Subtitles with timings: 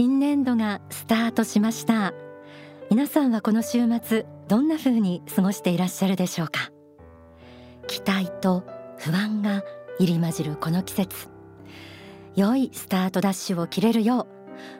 [0.00, 2.14] 新年度がスタートしました。
[2.88, 6.70] 皆さんはこの週末どんな風に過ごしていらっしゃるでしょうか？
[7.86, 8.64] 期待と
[8.96, 9.62] 不安が
[9.98, 11.28] 入り混じるこの季節。
[12.34, 14.26] 良いスタートダッシュを切れるよ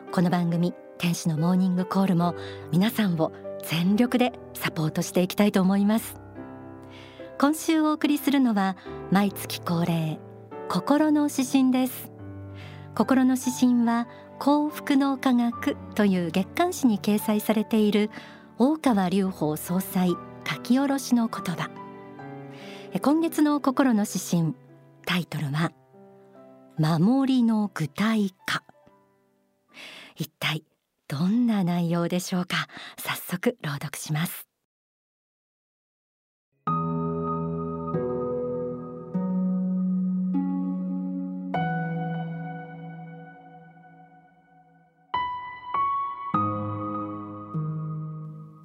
[0.09, 2.33] うこの番組天使のモーニングコールも
[2.71, 3.31] 皆さんを
[3.63, 6.15] 全力でサポートしていきたいと思います。
[7.37, 8.75] 今週お送りするのは
[9.11, 10.19] 毎月恒例
[10.67, 12.09] 心の指針です。
[12.95, 14.07] 心の指針は
[14.43, 18.09] 幸福の科学という月刊誌に掲載されている
[18.57, 20.15] 大川隆法総裁
[20.49, 21.69] 書き下ろしの言葉。
[23.03, 24.55] 今月の心の指針
[25.05, 25.71] タイトルは
[26.79, 28.63] 守りの具体化。
[30.15, 30.63] 一体
[31.07, 32.67] どんな内容でしょうか？
[32.97, 34.50] 早速朗読します。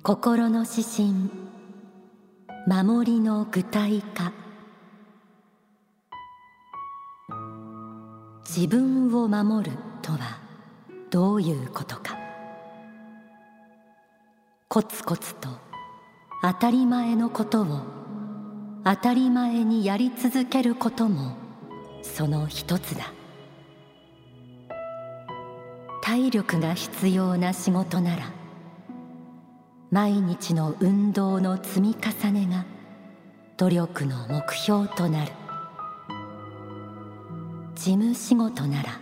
[0.07, 1.31] 心の指針。
[2.69, 4.33] 守りの具体化。
[8.45, 10.39] 自分を守るとは
[11.11, 12.17] どういうことか。
[14.69, 15.49] コツコツと
[16.41, 17.81] 当たり前のことを
[18.85, 21.37] 当たり前にやり続けることも
[22.03, 23.13] その一つだ。
[26.01, 28.46] 体力が必要な仕事なら
[29.91, 32.65] 毎日の運動の積み重ねが
[33.57, 35.33] 努力の目標となる。
[37.75, 38.99] 事務仕事なら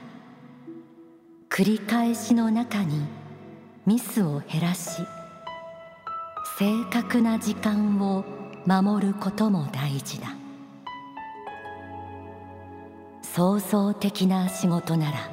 [1.48, 3.00] 繰り返しの中に
[3.86, 5.02] ミスを減らし
[6.58, 8.24] 正確な時間を
[8.66, 10.36] 守ることも大事だ。
[13.22, 15.30] 創造的な仕事なら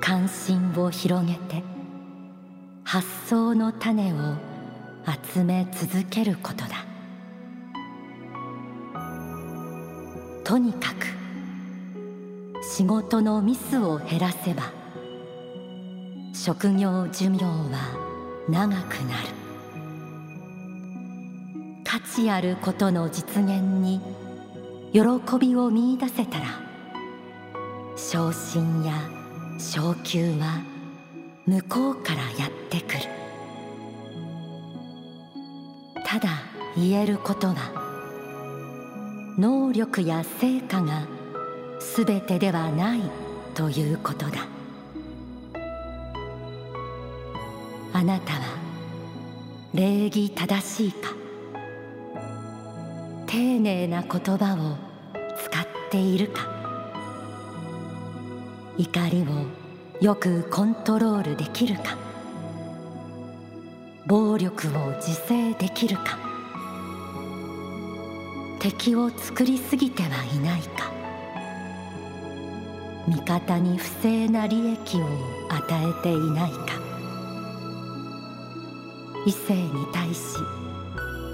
[0.00, 1.71] 関心を広げて
[2.84, 4.16] 発想の種を
[5.32, 6.84] 集め続けることだ。
[10.44, 11.06] とにかく
[12.62, 14.72] 仕事のミスを減らせば
[16.34, 19.28] 職業寿命は長くなる。
[21.84, 24.00] 価値あることの実現に
[24.92, 25.00] 喜
[25.38, 26.46] びを見いだせたら
[27.96, 28.94] 昇進や
[29.58, 30.71] 昇給は
[31.44, 33.00] 向こうからやってくる。
[36.04, 36.28] ただ
[36.76, 37.54] 言えることは
[39.38, 41.06] 能力や成果が
[41.96, 43.00] 全てではない
[43.54, 44.46] ということだ。
[47.92, 48.40] あなたは
[49.74, 51.12] 礼儀正しいか
[53.26, 54.76] 丁寧な言葉を
[55.38, 56.48] 使っているか
[58.76, 59.61] 怒りを
[60.02, 61.96] よくコントロールできるか。
[64.04, 66.18] 暴力を自制できるか。
[68.58, 70.90] 敵を作りすぎてはいないか。
[73.06, 75.06] 味方に不正な利益を
[75.48, 76.58] 与えていないか。
[79.24, 80.36] 異性に対し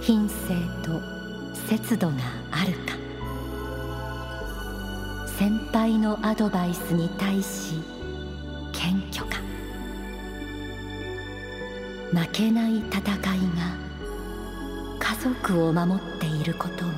[0.02, 0.36] 品性
[0.84, 1.00] と
[1.70, 2.16] 節度が
[2.50, 2.98] あるか。
[5.38, 7.97] 先輩のアドバイスに対し
[8.88, 9.36] 謙虚か。
[12.12, 13.76] 負けない戦いが
[14.98, 16.88] 家族を守っていることを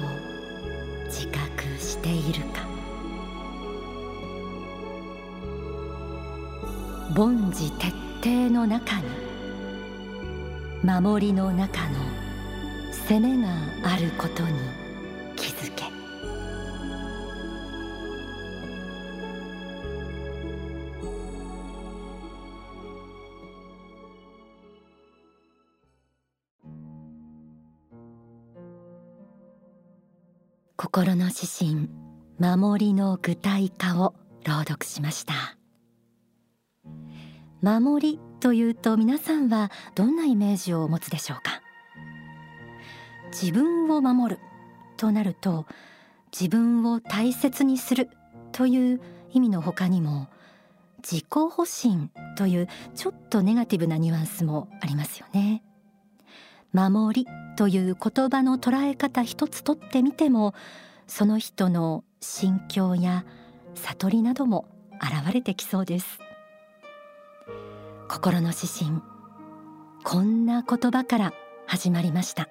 [1.07, 2.69] 自覚しているか。
[7.17, 7.89] 凡事徹
[8.23, 9.05] 底の中に
[10.85, 11.99] 守りの中の
[13.09, 13.49] 攻めが
[13.83, 14.51] あることに
[30.93, 31.89] 心の指針
[32.41, 35.57] 守りの具体化を朗読しました。
[37.63, 41.63] 守りというと皆さんはどんなイメージを持つでしょうか？
[43.31, 44.41] 自分を守る
[44.97, 45.65] となると
[46.33, 48.11] 自分を大切にする
[48.51, 49.01] という
[49.31, 50.27] 意味の他にも
[51.05, 55.63] 自己保身というちょっとネガティブなニュアンスもありますよね。
[56.73, 60.55] 守りという言葉の捉え方一つとってみても
[61.11, 63.25] その人の心境や
[63.75, 64.69] 悟りなども
[65.03, 66.21] 現れてきそうです。
[68.09, 69.03] 心の指針
[70.05, 71.33] こんな言葉から
[71.67, 72.49] 始まりました。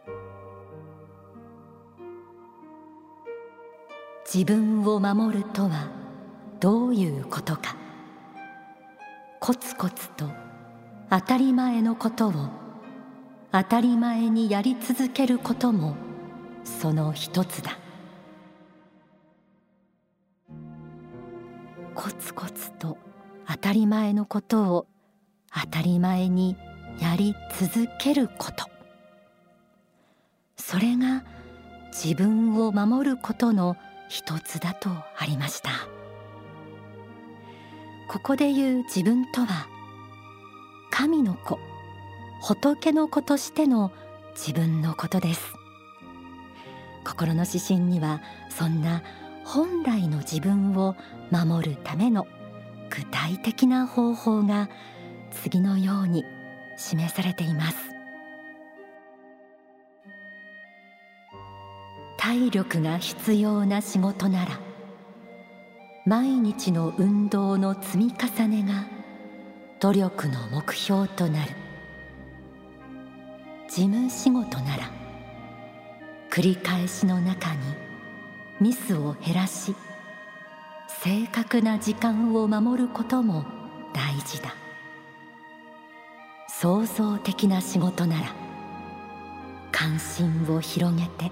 [4.31, 5.87] 自分を守るとは
[6.59, 7.77] どういうことか。
[9.39, 10.25] コツコツと
[11.09, 12.33] 当たり前のことを
[13.53, 15.95] 当たり前にやり続けることも
[16.65, 17.77] その一つだ。
[22.09, 22.97] コツコツと
[23.47, 24.87] 当たり前のことを
[25.53, 26.57] 当たり前に
[26.99, 28.65] やり続けること。
[30.57, 31.23] それが
[31.91, 33.77] 自分を守ることの
[34.09, 35.69] 一つだとありました。
[38.07, 39.67] ここで言う自分とは
[40.89, 41.59] 神の子
[42.41, 43.91] 仏の子としての
[44.31, 45.53] 自分のことです。
[47.05, 48.19] 心の指針には
[48.49, 49.03] そんな
[49.51, 50.95] 本来の自分を
[51.31, 52.27] 守るための
[52.91, 54.69] 具体的な方法が
[55.31, 56.23] 次のように
[56.77, 57.77] 示されています。
[62.17, 64.59] 体力が必要な仕事なら
[66.05, 68.85] 毎日の運動の積み重ねが
[69.79, 71.51] 努力の目標となる。
[73.67, 74.91] 事務仕事なら
[76.29, 77.88] 繰り返しの中に
[78.59, 79.75] ミスを減らし
[81.01, 83.45] 正確な時間を守ることも
[83.93, 84.53] 大事だ。
[86.49, 88.35] 創造的な仕事なら
[89.71, 91.31] 関心を広げて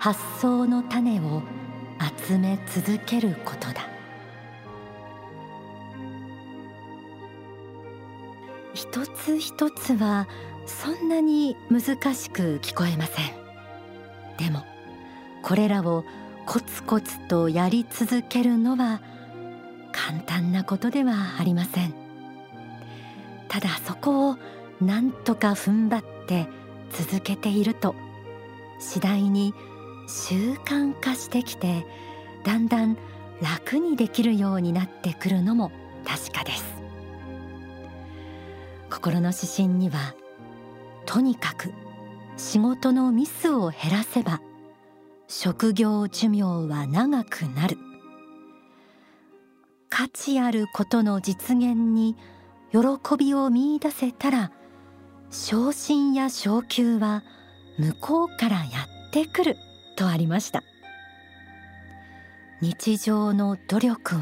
[0.00, 1.42] 発想の種を
[2.26, 3.88] 集め続けることだ。
[8.74, 10.26] 一つ一つは
[10.66, 13.26] そんなに難しく聞こえません。
[14.36, 14.64] でも
[15.42, 16.04] これらを
[16.46, 19.00] コツコツとやり続けるのは
[19.92, 21.94] 簡単なことではありません。
[23.48, 24.36] ただそこを
[24.80, 26.46] なんとか踏ん張って
[26.90, 27.94] 続けていると
[28.78, 29.54] 次第に
[30.06, 31.84] 習慣化してきて
[32.44, 32.96] だんだん
[33.42, 35.70] 楽にできるようになってくるのも
[36.04, 36.64] 確かです。
[38.90, 40.14] 心の指針には
[41.04, 41.72] とにかく
[42.36, 44.40] 仕事のミスを減らせば
[45.30, 47.76] 職業寿命は長くなる。
[49.90, 52.16] 価値あることの実現に
[52.72, 52.78] 喜
[53.18, 54.52] びを見出せたら
[55.30, 57.24] 昇進や昇給は
[57.78, 58.64] 向こうからや
[59.08, 59.56] ってくる
[59.96, 60.62] とありました。
[62.62, 64.18] 日常の努力を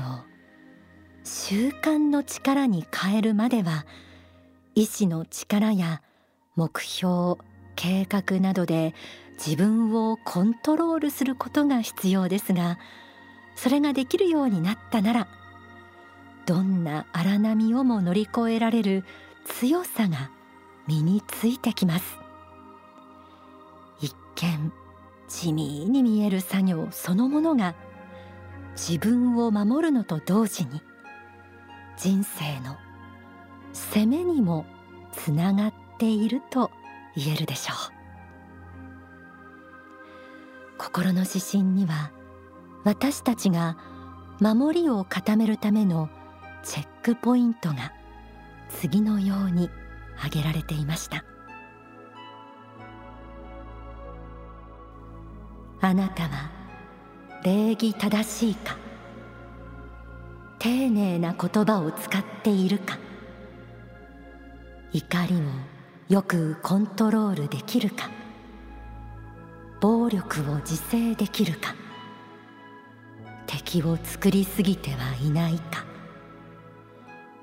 [1.23, 3.87] 習慣の力に変えるまでは
[4.75, 6.03] 意志の力や
[6.57, 7.37] 目標
[7.77, 8.95] 計画などで
[9.37, 12.79] 自分をコントロールすることが必要ですが
[13.55, 15.29] それができるようになったなら
[16.47, 19.05] どんな荒波をも乗り越えられる
[19.45, 20.31] 強さが
[20.87, 22.19] 身についてきます。
[24.01, 24.73] 一見
[25.29, 27.75] 地味に見える作業そのものが
[28.77, 30.81] 自分を守るのと同時に
[31.97, 32.77] 人生の
[33.73, 34.67] 攻めにも
[35.13, 36.71] つながっていると
[37.17, 37.96] 言えるでしょう。
[40.97, 42.11] 心の指針には
[42.83, 43.77] 私たちが
[44.41, 46.09] 守りを固めるための
[46.63, 47.93] チェックポイントが
[48.71, 49.69] 次のように
[50.17, 51.23] 挙げられていました。
[55.83, 56.51] あなたは
[57.45, 58.79] 礼儀正しいか
[60.59, 62.99] 丁寧な言葉を使っているか
[64.95, 65.41] 怒りを
[66.09, 68.09] よくコントロールできるか。
[70.07, 71.75] 暴力を自制できるか。
[73.49, 75.85] 敵を作りすぎてはいないか。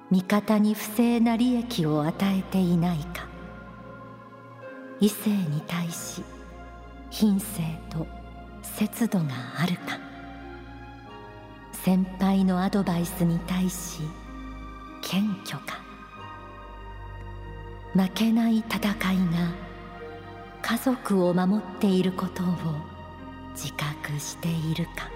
[0.09, 3.27] 味方に不正な利益を与えていないか。
[5.01, 6.23] 異性に対し
[7.09, 8.07] 品性と
[8.61, 9.25] 節度が
[9.57, 9.99] あるか。
[11.73, 14.03] 先輩のアドバイスに対し
[15.01, 15.81] 謙虚か。
[17.93, 19.72] 負けない戦いが
[20.63, 22.47] 家族を守っていることを
[23.53, 25.11] 自覚しているか。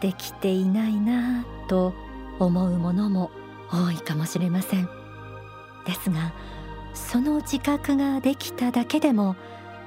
[0.00, 1.94] できていないなぁと
[2.38, 3.30] 思うものも
[3.70, 4.88] 多いかもしれません。
[5.86, 6.32] ですが
[6.92, 9.36] その自覚ができただけでも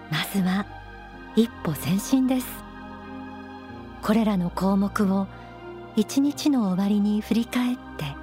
[0.10, 0.66] まずは
[1.36, 2.48] 一歩前進です。
[4.02, 5.28] これらの項目を
[5.98, 8.16] 一日の終わりに振り返って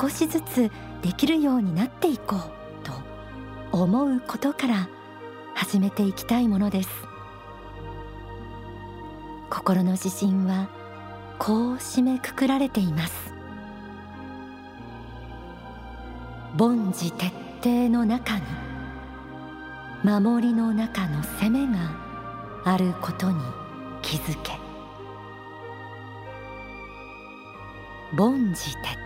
[0.00, 0.70] 少しずつ
[1.02, 2.40] できるようになっていこう
[2.82, 2.92] と
[3.72, 4.88] 思うことから
[5.54, 6.88] 始めていきたいものです。
[9.50, 10.68] 心の指針は
[11.38, 13.34] こう締めくくられています。
[16.58, 17.26] 凡事徹
[17.62, 18.42] 底の中に
[20.02, 21.90] 守りの中の攻めが
[22.64, 23.36] あることに
[24.02, 24.52] 気づけ。
[28.16, 29.03] 凡事徹底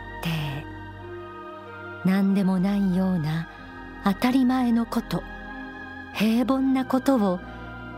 [2.04, 3.48] 何でもないような
[4.04, 5.22] 当たり前のこと
[6.14, 7.38] 平凡なことを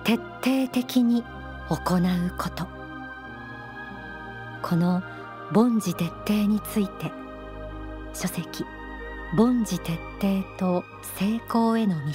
[0.04, 1.24] 徹底的に
[1.68, 2.66] 行うこと。
[4.62, 5.02] この
[5.54, 7.10] 凡事徹底について
[8.12, 8.64] 書籍
[9.36, 10.84] 凡事徹底と
[11.18, 12.12] 成功への道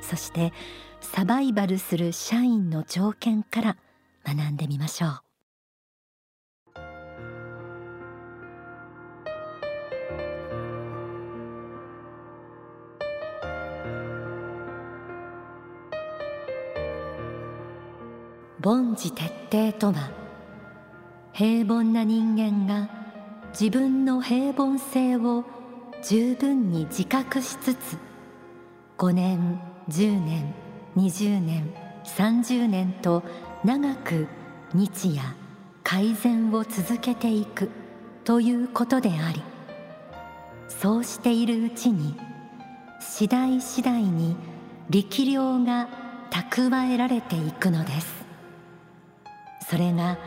[0.00, 0.52] そして
[1.00, 3.76] サバイバルする社員の条件から
[4.24, 5.29] 学んでみましょう。
[18.62, 20.10] 凡事徹底とは
[21.32, 22.90] 平凡な人間が
[23.58, 25.44] 自分の平凡性を
[26.02, 27.96] 十分に自覚しつつ
[28.98, 30.54] 5年10年
[30.94, 31.72] 20年
[32.04, 33.22] 30年と
[33.64, 34.26] 長く
[34.74, 35.22] 日夜
[35.82, 37.70] 改善を続けていく
[38.24, 39.42] ということであり
[40.68, 42.14] そうしているうちに
[43.00, 44.36] 次第次第に
[44.90, 45.88] 力量が
[46.30, 48.19] 蓄えられていくのです。
[49.70, 50.18] それが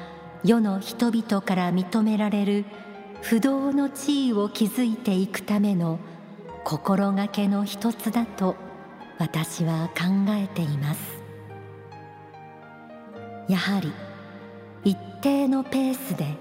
[0.45, 2.63] 世の人々から認められる
[3.21, 5.99] 不動の地位を築いていくための
[6.63, 8.55] 心がけの一つだと
[9.19, 11.21] 私は考えています。
[13.49, 13.91] やはり
[14.85, 16.37] 一定のペースで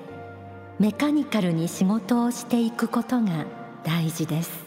[0.79, 3.47] メカニカルに仕事をしていくことが
[3.83, 4.65] 大事です。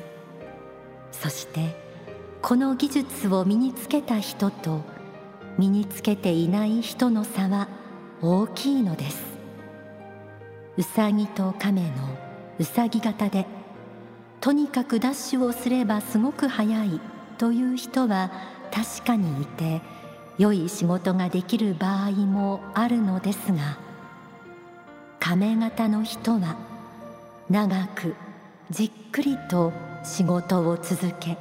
[1.14, 1.74] そして
[2.42, 4.82] この技術を身につけた人と
[5.58, 7.70] 身につけていない人の差は
[8.22, 9.24] 大きいのです。
[10.78, 11.90] うさぎと亀の
[12.60, 13.46] うさぎ型で
[14.42, 17.00] とにかくダッシュをすればすごく速い
[17.38, 18.32] という人は
[18.72, 19.82] 確かにいて
[20.38, 23.78] 良い仕事ができる場合もあるのですが
[25.20, 26.58] 亀型の人は
[27.50, 28.16] 長く
[28.70, 29.72] じっくりと
[30.04, 31.38] 仕事を続け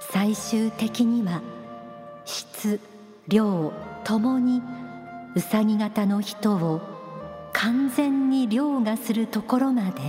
[0.00, 1.42] 最終的には
[2.24, 2.80] 質
[3.28, 3.72] 量
[4.04, 4.62] ともに
[5.34, 6.82] うさぎ型の人を
[7.54, 10.00] 完全に凌駕するところまで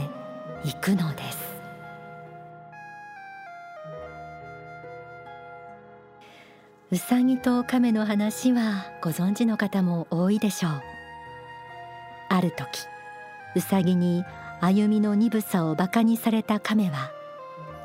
[0.66, 1.54] 行くのです。
[6.92, 10.82] うさぎと亀の話はご存知の方も多いでしょう。
[12.30, 12.86] ある時
[13.56, 14.26] うさぎに
[14.60, 17.12] 歩みの鈍さをバカにされた亀は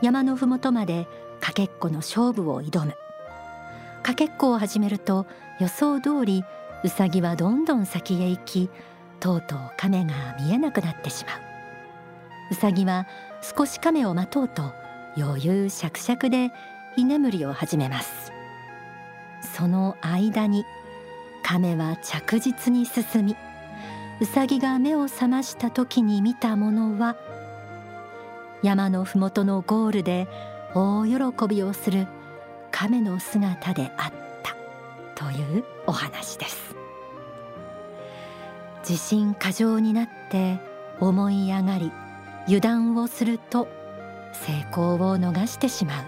[0.02, 1.06] 山のふもとまで
[1.40, 2.94] かけっこの勝負を挑む。
[4.02, 5.26] かけっこを始めると
[5.60, 6.44] 予想通り
[6.84, 8.70] ウサギはどんどん先へ行き
[9.20, 11.38] とうとう亀が見えなくなってしまう。
[12.52, 13.06] ウサギは
[13.42, 14.72] 少し亀を待とうと
[15.16, 16.52] 余裕しゃくしゃくで
[16.96, 18.32] 居眠りを始めます。
[19.56, 20.64] その間に
[21.42, 23.36] 亀は着実に進み
[24.20, 27.16] ウサギが目を覚ました時に見たものは
[28.62, 30.26] 山のふもとのゴールで
[30.74, 32.06] 大喜びをする
[32.70, 34.27] 亀の姿であった。
[35.18, 36.76] というお話です。
[38.88, 40.60] 自信過剰になって
[41.00, 41.90] 思い上がり
[42.46, 43.66] 油断をすると
[44.32, 46.04] 成功を逃してしまう。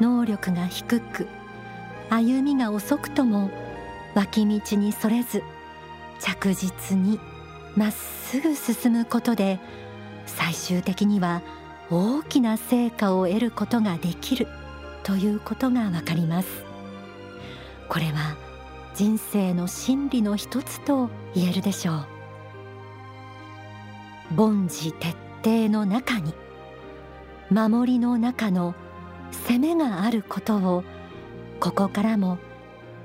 [0.00, 1.28] 能力が低く
[2.08, 3.50] 歩みが遅くとも
[4.14, 5.42] 脇道にそれず
[6.18, 7.20] 着実に
[7.76, 9.60] まっすぐ進むことで
[10.24, 11.42] 最終的には
[11.90, 14.48] 大きな成果を得ることができる
[15.02, 16.69] ということがわかります。
[17.90, 18.36] これは
[18.94, 22.06] 人生の真理の一つと言えるでしょう。
[24.36, 25.08] 凡事徹
[25.42, 26.32] 底の中に
[27.50, 28.76] 守りの中の
[29.48, 30.84] 攻めがあることを
[31.58, 32.38] ここからも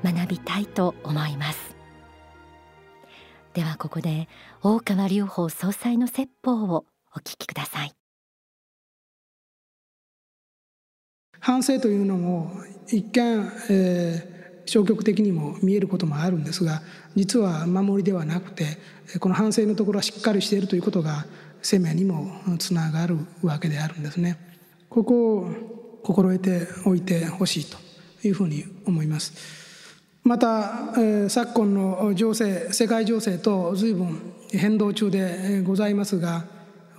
[0.04, 1.76] 学びたいと思います。
[3.56, 4.30] ではここで
[4.62, 7.92] 大川隆法総裁の説法をお聞きください。
[11.40, 12.52] 反省というのも
[12.88, 14.35] 一見、えー
[14.66, 16.82] 消極的にも見えることもあるんですが
[17.16, 18.78] 実は守りではなくて
[19.20, 21.26] この反省のところはしっかりしているということが
[21.62, 24.38] 生命にもつながるわけであるんですね。
[24.90, 27.78] ここを心得ておいてほしいと
[28.28, 29.34] いうふうに思います。
[30.24, 36.46] また、え昨今の情勢世界情勢と随分変動中でございますが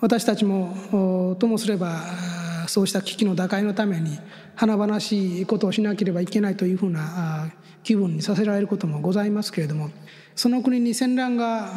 [0.00, 2.00] 私たちもともすれば
[2.68, 4.18] そうした危機の打開のために
[4.56, 7.52] 華々しいことをしなければいけないというふうな
[7.84, 9.90] 気分にさせられることもございますけれども
[10.34, 11.68] その国に戦乱が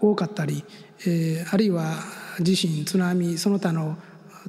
[0.00, 0.64] 多かったり、
[1.06, 1.94] えー、あるいは
[2.40, 3.96] 地震津波その他の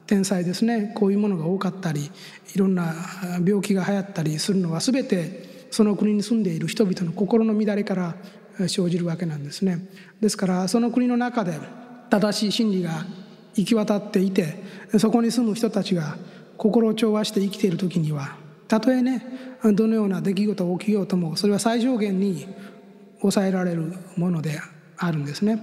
[0.05, 2.09] 天災ですねこういうものが多かったり
[2.55, 2.93] いろんな
[3.45, 8.15] 病気が流行ったりするのは全てその国に住んでいる人々の心の乱れから
[8.67, 9.87] 生じるわけなんですね。
[10.19, 11.59] ですからその国の中で
[12.09, 13.05] 正しい真理が
[13.55, 14.63] 行き渡っていて
[14.97, 16.17] そこに住む人たちが
[16.57, 18.35] 心を調和して生きている時には
[18.67, 19.23] たとえね
[19.63, 22.47] どのような出来事が起きようともそれは最小限に
[23.19, 24.59] 抑えられるもので
[24.97, 25.61] あるんですね。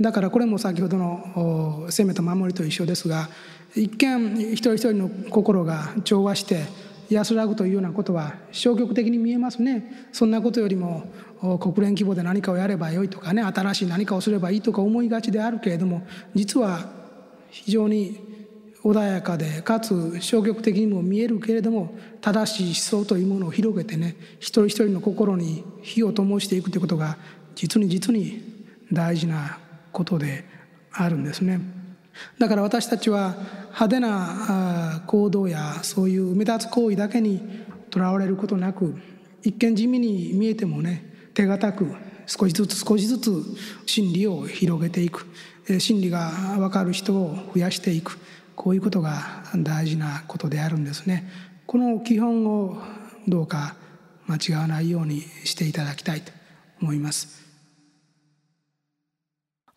[0.00, 3.28] だからこれも先ほどの攻めと守りと一緒ですが
[3.74, 6.64] 一見一人一人の心が調和して
[7.08, 10.08] 安らぐというようなことは消極的に見えますね。
[10.12, 11.10] そんなことよりも
[11.60, 16.90] 国連規模で何かをやればよいとかね新しい何かをすればいいとか思いがちであるけれども実は
[17.50, 18.25] 非常に
[18.84, 27.16] 穏やかでかつ消極的にも見えるけれども正しい思想というものを広げてね一人一人の心に火を灯していくということが
[27.54, 28.42] 実に実に
[28.92, 29.58] 大事な
[29.92, 30.44] ことで
[30.92, 31.60] あるんですね。
[32.38, 33.34] だから私たちは
[33.66, 37.40] 派手な行動やそういう目立つ行為だけに
[37.90, 38.96] とらわれることなく
[39.42, 41.86] 一見地味に見えてもね手堅く
[42.26, 43.30] 少しずつ少しずつ
[43.84, 45.26] 真理を広げていく
[45.78, 48.18] 真理が分かる人を増やしていく
[48.56, 51.28] こういうことが大事なことであるんですね。
[51.66, 52.82] この基本を
[53.28, 53.76] どうか
[54.26, 56.32] 間違わないようにしていただきたいと
[56.80, 57.46] 思います。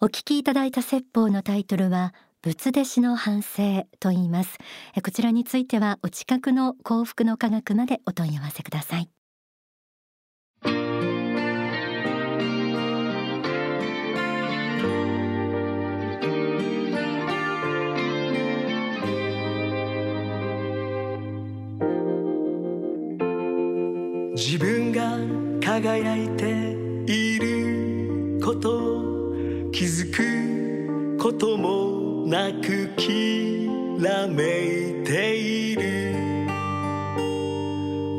[0.01, 4.57] お聞きいただいた説法のタイトルは仏弟子の反省と言います
[5.03, 9.09] こちらについてはお近くの幸福の科学までお問い合わせください
[24.59, 25.17] 分が
[25.65, 26.75] 輝いて
[27.07, 29.31] いること
[29.71, 33.69] 気づくこともなくき
[34.01, 36.39] らめいている。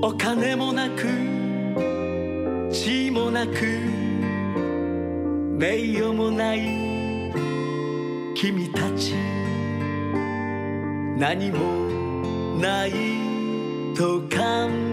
[0.02, 1.02] お金もなく
[2.72, 3.50] 地もなく
[5.58, 6.60] 名誉もない
[8.34, 9.14] 君たち
[11.18, 11.58] 何も
[12.58, 12.92] ない
[13.94, 14.89] と感じ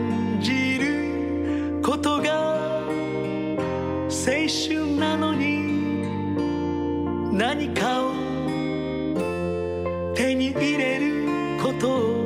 [11.79, 12.16] る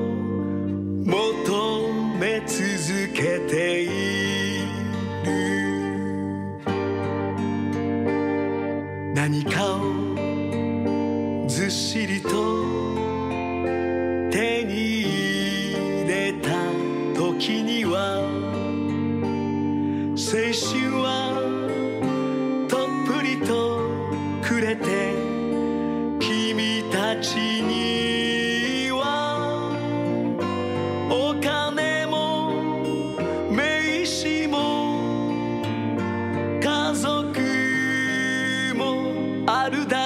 [39.64, 40.01] あるだ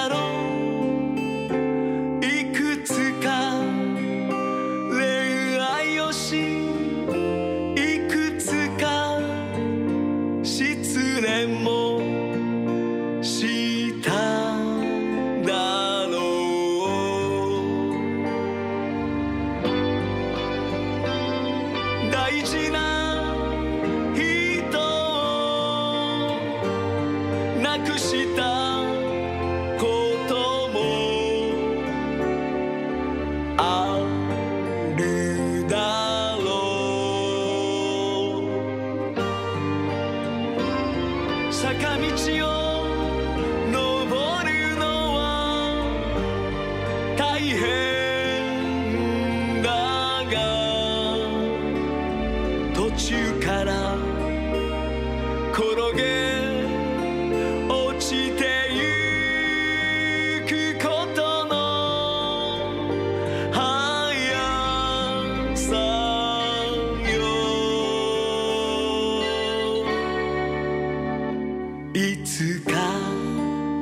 [71.96, 72.92] いつか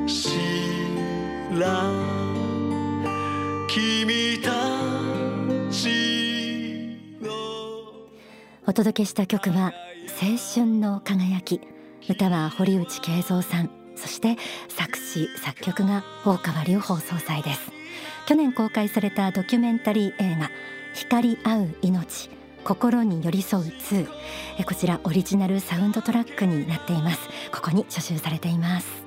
[0.07, 0.29] し
[1.51, 1.91] ら
[3.67, 4.51] 君た
[5.69, 7.33] ちの
[8.65, 9.73] お届けした曲は
[10.21, 11.59] 青春の輝き
[12.09, 14.37] 歌は堀内慶三さんそして
[14.69, 17.69] 作詞作曲が大川隆法総裁です。
[18.27, 20.49] 去年公開されたドキュメンタリー映画
[20.93, 22.44] 光合う命。
[22.65, 24.09] 心に寄り添う2
[24.57, 27.29] えこちらオリジナルサウンドトラックになっています。
[27.53, 29.05] ここに所集されています。